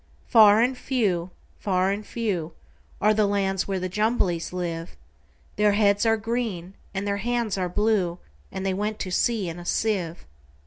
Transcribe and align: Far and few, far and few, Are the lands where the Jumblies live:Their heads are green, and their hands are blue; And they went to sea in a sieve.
Far 0.25 0.61
and 0.61 0.75
few, 0.75 1.29
far 1.59 1.91
and 1.91 2.03
few, 2.03 2.53
Are 2.99 3.13
the 3.13 3.27
lands 3.27 3.67
where 3.67 3.79
the 3.79 3.87
Jumblies 3.87 4.51
live:Their 4.51 5.73
heads 5.73 6.07
are 6.07 6.17
green, 6.17 6.73
and 6.91 7.05
their 7.05 7.17
hands 7.17 7.55
are 7.55 7.69
blue; 7.69 8.17
And 8.51 8.65
they 8.65 8.73
went 8.73 8.97
to 9.01 9.11
sea 9.11 9.47
in 9.47 9.59
a 9.59 9.63
sieve. 9.67 10.25